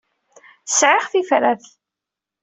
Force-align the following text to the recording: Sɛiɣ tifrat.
Sɛiɣ 0.67 1.05
tifrat. 1.11 1.65